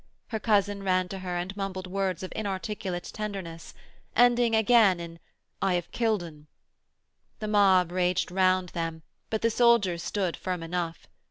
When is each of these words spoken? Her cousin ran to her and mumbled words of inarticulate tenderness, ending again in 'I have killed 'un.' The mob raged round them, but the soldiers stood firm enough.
Her 0.29 0.39
cousin 0.39 0.81
ran 0.81 1.09
to 1.09 1.19
her 1.19 1.37
and 1.37 1.55
mumbled 1.55 1.85
words 1.85 2.23
of 2.23 2.33
inarticulate 2.35 3.11
tenderness, 3.13 3.75
ending 4.15 4.55
again 4.55 4.99
in 4.99 5.19
'I 5.61 5.75
have 5.75 5.91
killed 5.91 6.23
'un.' 6.23 6.47
The 7.37 7.47
mob 7.47 7.91
raged 7.91 8.31
round 8.31 8.69
them, 8.69 9.03
but 9.29 9.43
the 9.43 9.51
soldiers 9.51 10.01
stood 10.01 10.35
firm 10.35 10.63
enough. 10.63 11.07